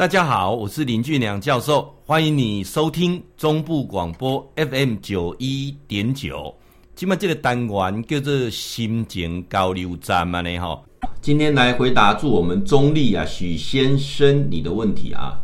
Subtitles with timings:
[0.00, 6.54] 大家好，我是林俊良教授，欢迎你收听中部广播 FM 九一点九。
[6.94, 10.80] 今麦这个单元叫做心情交流站嘛呢哈。
[11.20, 15.38] 今天来回答住我们中立啊许先生你的问题啊。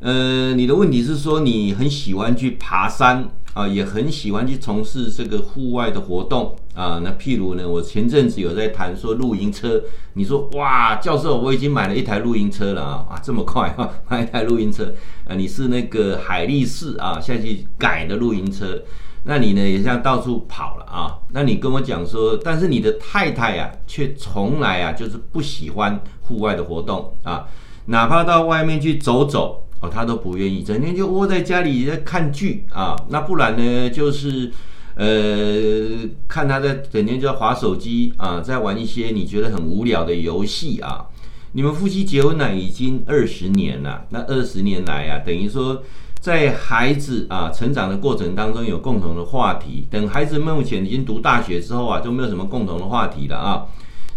[0.00, 7.00] 呃，你的问题是说你很喜欢去爬山啊，也很喜欢去从事这个户外的活动啊。
[7.02, 9.82] 那譬如呢，我前阵子有在谈说露营车，
[10.14, 14.94] 你说哇，教授，我已经买了一台露营车了啊，啊，这么快啊， 买一台露营车
[15.26, 15.34] 啊？
[15.34, 18.80] 你是那个海力士啊下去改的露营车，
[19.24, 21.18] 那你呢也像到处跑了啊？
[21.32, 27.48] 那你跟我讲说，但是你的太太啊，却从来啊就是不喜欢户外的活动啊，
[27.86, 29.64] 哪怕到外面去走走。
[29.80, 32.94] 哦，他都不愿意，整天就窝在家里在看剧啊。
[33.08, 34.52] 那不然呢，就是
[34.94, 41.06] 呃，看他在整天就要滑手机啊，在玩一些你觉得很无聊的游戏啊。
[41.52, 45.82] 你们夫妻结婚呢已经二十年了，那二十年来啊，等于说
[46.20, 49.88] 在孩子啊成长的过程当中有共同的话题。
[49.90, 53.64] 等孩子目前已经读大学之后啊，就没有什么共同的话题了啊。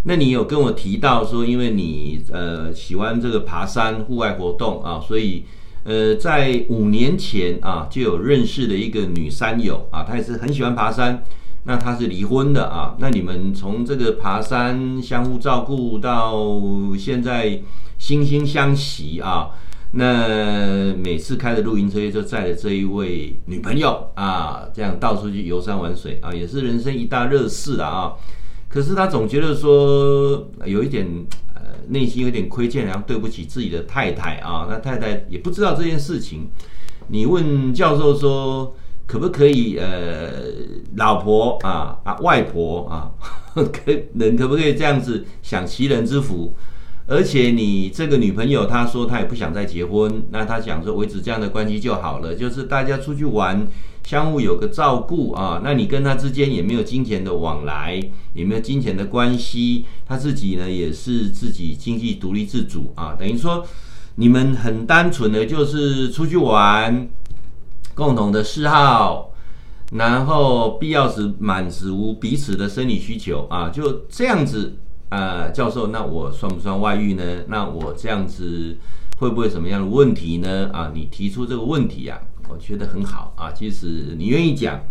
[0.05, 5.45] 那你有跟我提到说，因为你呃喜欢这个爬山户外活动啊，所以
[5.85, 11.23] 呃在五年前啊就有认识的一个女山友啊，她也是很喜欢爬山。
[11.65, 16.35] 那她是离婚的啊，那你们从这个爬山相互照顾到
[16.99, 17.61] 现在
[17.97, 19.51] 惺惺相惜啊，
[19.91, 28.11] 那每次开着露营车就载着这一位女朋友啊，这样到处去游山玩水啊，也是人生一大乐事了啊。
[28.73, 31.05] 可是他总觉得说有一点
[31.53, 34.65] 呃内心有点亏欠，然后对不起自己的太太啊。
[34.67, 36.49] 那太太也不知道这件事情。
[37.09, 40.31] 你问教授说可不可以呃
[40.95, 43.11] 老婆啊啊外婆啊
[43.53, 46.51] 可人可不可以这样子享其人之福？
[47.07, 53.67] 而且你这个女朋友她说她也不想再结婚，那她想说维持这样的关系就好了，就是大家出去玩。
[54.05, 57.97] 相互有个照顾啊，那你跟他之间也没有金钱的往来，
[58.33, 63.65] 也没有金钱的关系，他自己呢也是自己经济独立自主啊，等于说
[64.15, 67.07] 你们很单纯的就是出去玩，
[67.95, 69.31] 共同的嗜好，
[69.93, 74.79] 然后必要时满足彼此的生理需求啊，就这样子
[75.13, 77.23] 啊，教授，那我算不算外遇呢？
[77.47, 78.77] 那我这样子
[79.19, 80.71] 会不会什么样的问题呢？
[80.73, 82.19] 啊，你提出这个问题呀？
[82.49, 84.81] 我觉得很好啊，其实你愿意讲，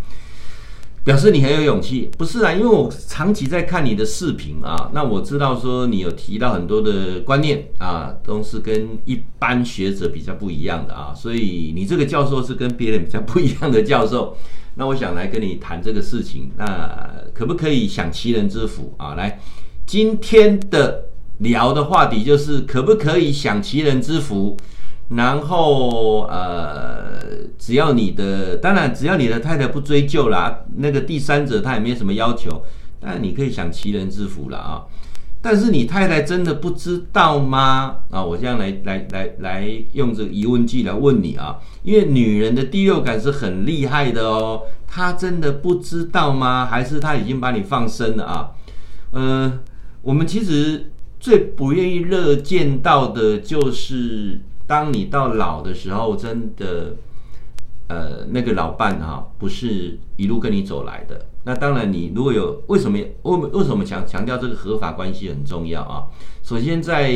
[1.05, 2.09] 表示你很有勇气。
[2.17, 14.37] 不是啊，因为我长期在看你的视频啊，那我知道说你有提到很多的观念啊，都是跟一般学者比较不一样的啊，所以你这个教授是跟别人比较不一样的教授。
[14.75, 19.15] 那我想来跟你谈这个事情，那可不可以享其人之福啊？
[19.15, 19.39] 来，
[19.93, 21.11] 今天的
[21.41, 24.57] 聊的话题就是可不可以享其人之福？
[25.11, 27.21] 然后呃，
[27.59, 32.63] 只要你的当然只要你的太太不追究啦，那个第三者他也没什么要求，
[33.01, 34.87] 但你可以享其人之福了啊。
[35.43, 37.97] 但是你太太真的不知道吗？
[38.11, 46.65] 啊，我这样来来来来用这个疑问句来问你啊，因为女人的第六感是很厉害的哦，她真的不知道吗？
[46.65, 48.53] 还是她已经把你放生了啊？
[49.11, 49.61] 呃，
[50.03, 54.41] 我们其实最不愿意乐见到的就是。
[54.65, 56.95] 当你到老的时候，真的，
[57.89, 61.27] 呃，那个老伴哈、不是一路跟你走来的。
[61.45, 66.07] 那当然，你如果有为什么为为什么强强调这个合法关系很重要啊？
[66.43, 67.13] 首先在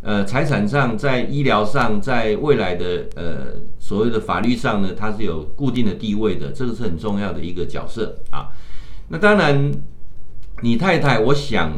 [0.00, 8.48] 呃财产上，在医疗上，在未来的呃所谓的法律上呢，它是有固定的地位的，这个是很重要的一个角色啊。
[9.10, 9.70] 那当然，
[10.62, 11.70] 你太太，我想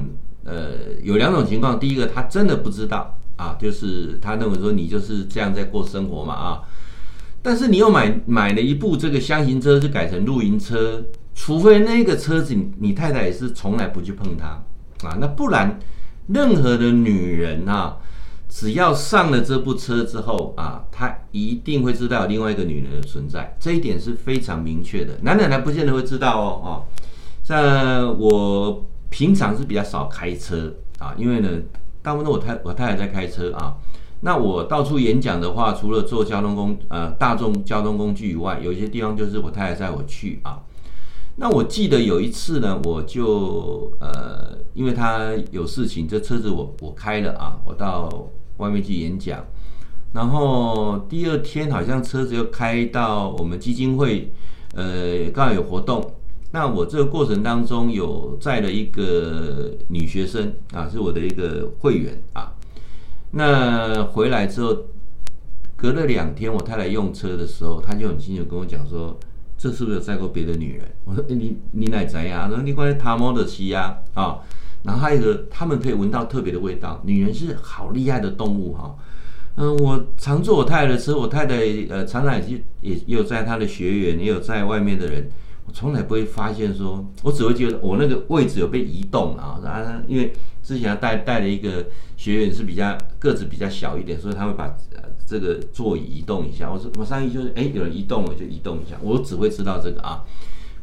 [0.49, 3.15] 呃有两种情况，第一个，他真的不知道。
[3.37, 6.63] 啊，就是他认为说你就是这样在过生活嘛啊，
[7.41, 11.05] 但是你又买买了一部这个厢型车，就改成露营车，
[11.37, 14.47] 除非那个车子你，你太太也是从来不去碰它
[15.07, 15.79] 啊，那不然
[16.27, 17.99] 任何的女人啊，
[18.49, 25.17] 只要上了这部车之后啊，她一定会知道另外一个女人的存在，这一点是非常明确的。
[25.23, 26.71] 男奶奶不见得会知道哦啊，
[27.45, 31.49] 在我平常是比较少开车啊，因为呢。
[32.01, 33.77] 大部分我太我太太在开车啊，
[34.21, 40.63] 那我到处演讲的话，除了坐交通工呃大众交通工具以外，有一些地方就是我太太载我去啊。
[41.37, 48.09] 那我记得有一次呢，我就呃，因为他有事情，这车子我我开了啊，我到
[48.59, 49.45] 外面去演讲，
[50.15, 54.33] 然后第二天好像车子又开到我们基金会，
[54.75, 56.15] 呃，刚好有活动。
[56.51, 62.55] 那我这个过程当中有载了一个女学生啊，是我的一个会员啊。
[63.33, 64.75] 那回来之后，
[65.77, 69.19] 隔了两天，我太太用车的时候，她就很清楚跟我讲说，
[69.59, 70.89] 这是不是载过别的女人？
[71.05, 72.49] 我说，欸、你你哪知呀？
[72.51, 74.39] 然后你关于他摸的西呀啊，
[74.85, 77.03] 然后还有一个，他们可以闻到特别的味道。
[77.05, 78.97] 女人是好厉害的动物哈。
[79.57, 81.57] 嗯，我常坐我太太的车，我太太
[81.91, 85.29] 呃常常也也也有载她的学员，也有载外面的人。
[85.69, 90.33] 我从来不会发现说，我只会觉得我那个位置有被移动啊，啊，因为
[90.63, 91.87] 之前带带了一个
[92.17, 94.75] 学员是比较个子比较小一点，所以他会把
[95.27, 96.73] 这个座椅移动一下。
[96.73, 100.25] 我说我上去就是，哎，有人移动了就移动一下，我只会知道这个啊，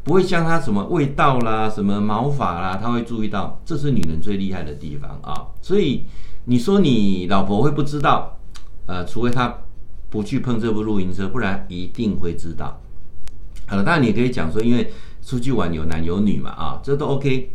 [0.03, 5.47] 不会像他什么味道啦、什么毛发啦，他会注意到，这是女人最厉害的地方啊。
[5.61, 6.05] 所以
[6.45, 8.37] 你说你老婆会不知道？
[8.85, 9.61] 呃，除非她
[10.11, 12.79] 不去碰这部露营车，不然一定会知道。
[13.67, 14.91] 好了，当然你可以讲说，因为
[15.21, 17.51] 出去玩有男有女嘛，啊，这都 OK。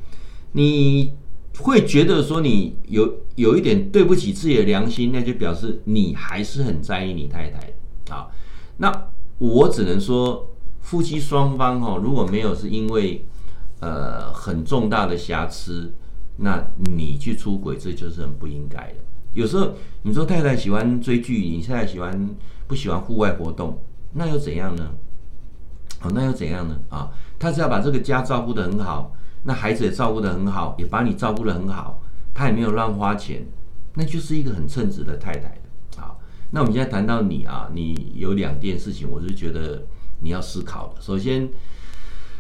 [0.53, 1.13] 你
[1.59, 8.27] 会觉得说你有有一点对不起自己的良心，那就表示你还是很在意你太太啊。
[8.79, 9.09] 那
[9.39, 13.25] 我只能说，夫妻双方哈，如果没有是因为
[13.79, 15.93] 呃很重大的瑕疵，
[16.39, 18.97] 那你去出轨，这就是很不应该的。
[19.33, 22.35] 有时候你说太太喜欢追剧，你太太喜欢
[22.67, 23.81] 不喜欢户外活动，
[24.15, 24.91] 那又怎样呢？
[26.03, 26.79] 哦，那又怎样呢？
[26.89, 29.13] 啊，他只要把这个家照顾得很好，
[29.43, 32.03] 那孩子也照顾得很好，也把你照顾得很好，
[32.33, 33.47] 他也没有乱花钱，
[33.95, 35.61] 那就是一个很称职的太太。
[35.97, 36.19] 好，
[36.53, 39.83] 那我们现在谈到你啊，你有两件事情，我是觉得
[40.21, 41.03] 你要思考的。
[41.03, 41.47] 首先，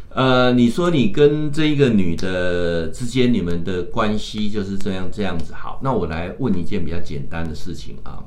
[0.09, 5.53] 呃，你说你跟这一个女的之间，你们的关系就是这样这样子。
[5.53, 8.25] 好，那我来问你一件比较简单的事情啊，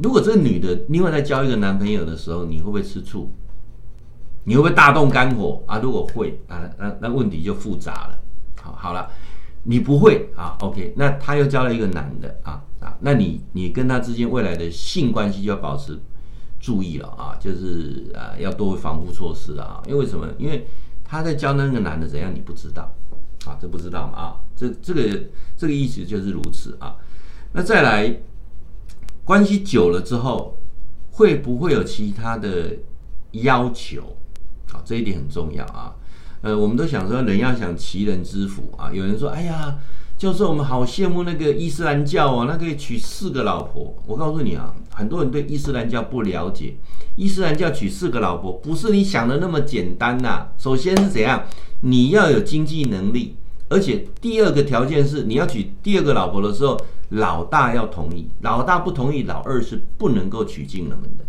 [0.00, 3.32] 如果这个女的另外在交一个男朋友的时候，你会不会吃醋？
[4.48, 5.80] 你会不会大动肝火啊？
[5.80, 8.18] 如果会啊，那那问题就复杂了。
[8.62, 9.10] 好，好了，
[9.64, 15.98] 你不会啊？OK，那他又交了一个男的啊啊，那你你跟他之间未来的性关系就要保持
[16.60, 19.82] 注意了啊，就是啊要多防护措施啊。
[19.88, 20.28] 因为什么？
[20.38, 20.64] 因为
[21.04, 22.94] 他在交那个男的怎样，你不知道
[23.46, 23.58] 啊？
[23.60, 24.40] 这不知道嘛啊？
[24.54, 25.02] 这这个
[25.56, 26.94] 这个意思就是如此啊。
[27.52, 28.14] 那再来，
[29.24, 30.56] 关系久了之后，
[31.10, 32.76] 会不会有其他的
[33.32, 34.16] 要求？
[34.68, 35.94] 好，这一点很重要啊。
[36.42, 38.90] 呃，我们都想说，人要想齐人之福啊。
[38.92, 39.76] 有人说，哎呀，
[40.18, 43.94] 教授，我们好羡慕那个伊斯兰教啊，那可以娶四个老婆。
[44.06, 46.76] 我告诉你啊，很多人对伊斯兰教不了解。
[47.16, 51.44] 伊斯兰教娶四个老婆不是你想的那么简单呐、首先是怎样？
[51.80, 53.36] 你要有经济能力，
[53.68, 56.78] 而且第二个条件是，你要娶第二个老婆的时候，
[57.10, 58.28] 老大要同意。
[58.42, 61.24] 老大不同意，老二是不能够娶进门的。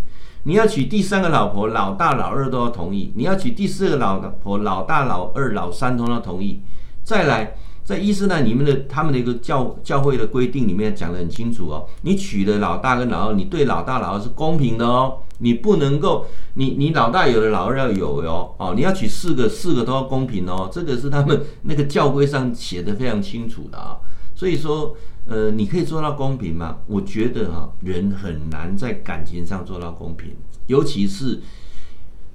[0.47, 6.61] 你要娶第三个老婆，老大、老二都要同意；你要娶第四个老婆，老大、老二、老三都要同意。
[7.03, 23.97] 再来，在伊斯兰里面的他们的一个教教会的规定里面讲得很清楚哦，你娶了老大跟老二，你对老大、老二是公平的哦，你不能够，你你老大有的，老二要有哟哦，你要娶四个，四个都要公平哦，这个是他们那个教规上写的非常清楚的啊，
[24.37, 24.95] 所以说。
[25.29, 26.77] 呃，你可以做到公平吗？
[26.87, 30.33] 我觉得哈，人很难在感情上做到公平，
[30.67, 31.41] 尤其是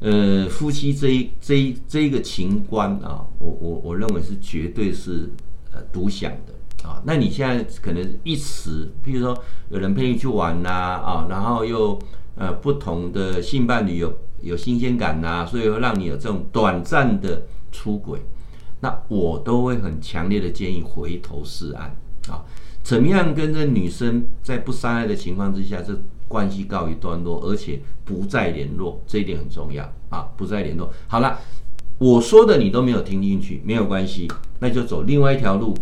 [0.00, 5.30] 呃夫妻这一这一这一个情关啊，我我我认为是绝对是
[5.72, 7.00] 呃独享的啊。
[7.06, 9.34] 那你现在可能一时，譬如说
[9.70, 11.98] 有人陪你去玩呐啊，然后又
[12.34, 18.20] 呃不同的性伴侣有有新鲜感呐，所以会让你有这种短暂的出轨，
[18.82, 21.96] 那我都会很强烈的建议回头是岸
[22.28, 22.44] 啊。
[22.82, 25.96] 怎么样跟这女生在不伤害的情况之下，这
[26.26, 30.28] 关系告一段落，而且不再联络，这一点很重要啊！
[30.36, 30.92] 不再联络。
[31.06, 31.38] 好了，
[31.98, 34.26] 我说的你都没有听进去，没有关系，
[34.58, 35.72] 那就走另外一条路，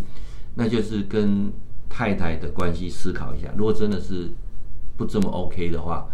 [0.53, 1.51] 那就是跟
[1.89, 3.51] 太太的关系思考一下。
[3.57, 4.29] 如果真的是
[4.95, 6.07] 不这么 OK 的话，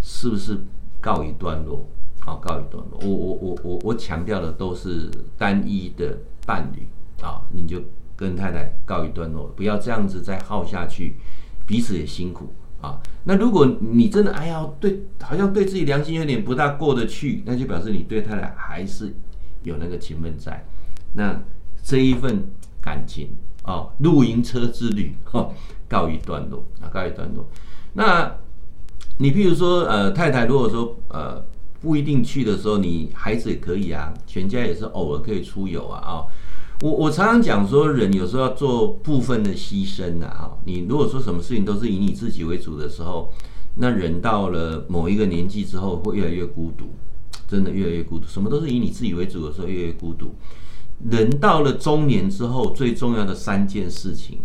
[0.00, 0.58] 是不是
[1.00, 1.84] 告一段落？
[2.20, 3.00] 好，告一段落。
[3.02, 6.86] 我我我我我强调的都是单一的伴侣
[7.22, 7.80] 啊，你就。
[8.20, 11.16] 跟太太告一段落，不要这样子再耗下去，
[11.66, 13.00] 彼此也辛苦啊。
[13.24, 19.14] 那如果你真的哎呀，对，好像对自己良心有点不大过得去，那就表示你对太太还是
[19.62, 20.62] 有那个情分在。
[21.14, 21.34] 那
[21.82, 22.44] 这一份
[22.82, 23.30] 感情
[23.62, 25.48] 啊，露营车之旅哈，
[25.88, 27.48] 告一段落啊，告一段落。
[27.94, 28.30] 那
[29.16, 31.42] 你譬如说呃，太太如果说呃
[31.80, 36.24] 不一定去的时候，你孩子也可以啊，全家也是偶尔可以出游啊啊。
[36.82, 40.58] 我我常常讲说，人有时候要做部分的牺牲的哈。
[40.64, 43.30] 你如果说什么事情都是以你自己为主的时候，
[43.76, 46.86] 那人到了某一个年纪之后，会越来越孤独，
[47.46, 48.26] 真的越来越孤独。
[48.26, 50.34] 什么都是以你自己为主的时候，越来越孤独。
[51.10, 54.40] 人到了中年之后，最重要的三件事情，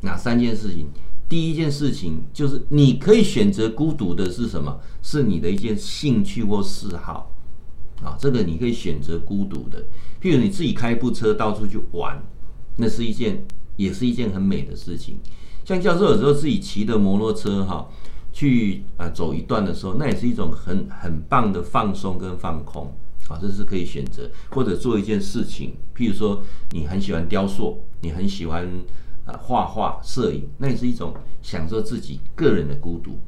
[0.00, 0.88] 哪三件事情？
[1.32, 4.78] 第一件事情就是你可以选择孤独的是什么？
[5.00, 7.32] 是你的一件兴趣或嗜好
[8.02, 9.82] 啊，这个你可以选择孤独的。
[10.20, 12.22] 譬如你自己开一部车到处去玩，
[12.76, 13.42] 那是一件
[13.76, 15.20] 也是一件很美的事情。
[15.64, 17.88] 像教授有时候自己骑的摩托车哈，
[18.30, 22.94] 去啊走一段的时候，那也是一种很很棒的放松跟放空
[23.28, 24.30] 啊，这是可以选择。
[24.50, 28.68] 或者做一件事情，譬如说你很喜欢雕塑，你很喜欢
[29.24, 33.18] 啊画画、摄影，那也是一种享受自己个人的孤独。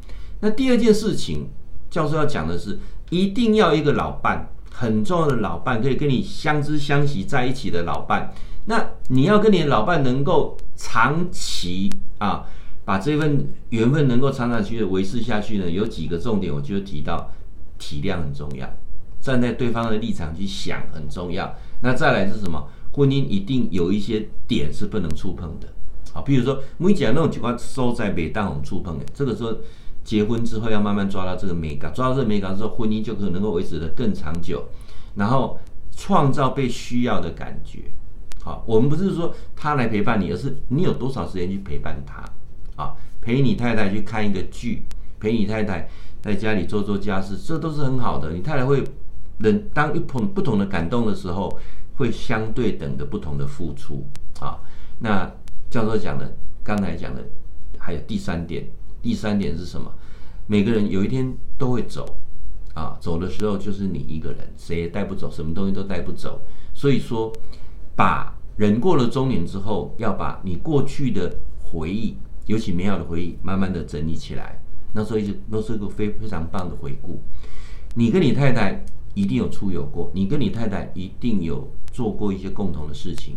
[0.41, 1.49] 那第二件事情，
[1.91, 2.79] 教授要讲的是，
[3.11, 8.33] 一定要一个老伴，很重要的老伴，可以跟你相知相惜在一起的老伴。
[8.67, 12.47] 那你要跟你的老伴能够长期啊，
[12.85, 17.31] 把这份缘分能够长长期的维持下去呢，有几个重点，我就提到
[17.79, 18.69] 体谅很重要，
[19.21, 21.55] 站在对方的立场去想很重要。
[21.83, 22.69] 那再来是什么？
[22.93, 25.69] 婚姻一定有一些点是不能触碰的，
[26.15, 29.53] 好，比如说每讲那种情况收在每当我们触碰的，这个时候
[30.03, 34.65] 结婚之后要慢慢抓到这个美感，抓到这个美感之后，婚姻就可能够维持得更长久，
[35.17, 35.59] 然后
[35.91, 37.81] 创造被需要的感觉。
[38.43, 42.25] 好，我们不是说他来陪伴你，而是你有多少时间去陪伴他。
[42.77, 44.83] 啊，陪你太太去看一个剧，
[45.21, 45.89] 陪你太太
[46.21, 48.33] 在家里做做家事，这都是很好的。
[48.33, 48.83] 你太太会
[49.39, 51.59] 能当一碰不同的感动的时候，
[51.97, 54.05] 会相对等的不同的付出。
[54.41, 54.59] 啊，
[54.99, 55.31] 那
[55.75, 57.21] 教授讲的，刚才讲的，
[57.79, 58.65] 还有第三点，
[59.03, 59.93] 第三点是什么？
[60.47, 62.07] 每个人有一天都会走，
[62.75, 66.41] 啊，走的时候就是你一个人，谁也带不走，什么东西都带不走。
[66.73, 67.33] 所以说。
[67.97, 72.17] 把人过了中年之后，要把你过去的回忆，
[72.47, 74.61] 尤其美好的回忆，慢慢的整理起来。
[74.93, 77.21] 那时候一直都是一个非非常棒的回顾。
[77.95, 83.37] 你跟你太太一定有出游过，你跟你太太一定有做过一些共同的事情，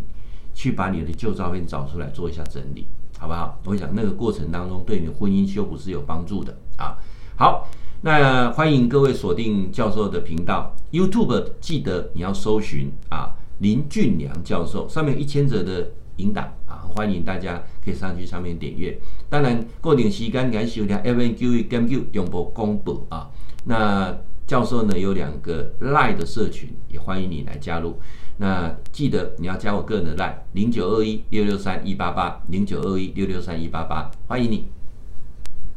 [0.58, 2.88] 去把你的旧照片找出来做一下整理，
[3.20, 3.60] 好不好？
[3.66, 6.98] 我想那个过程当中对你婚姻修补是有帮助的啊。
[7.36, 7.70] 好，
[8.02, 13.36] 那欢迎各位锁定教授的频道，YouTube 记得你要搜寻啊。
[13.60, 19.00] 林俊良教授上面有一千则的引导啊，欢迎大家可以上去上面点阅。
[19.30, 23.30] 当然，固定时间感谢收听 FM 九一点九中部广播啊。
[23.66, 28.00] 那教授呢有两个 Line 的社群，也欢迎你来加入。
[28.39, 34.67] 那记得你要加我个人的 Line 零九二一六六三一八八零九二一六六三一八八，欢迎你。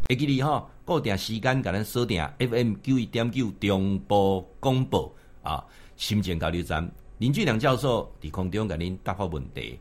[0.07, 5.11] 会记你哈，固定时间给咱锁定 FM 九一点九中波广播
[5.43, 5.64] 啊，
[5.97, 6.90] 心情交流站。
[7.17, 9.79] 林俊良教授伫空中给您答复问题。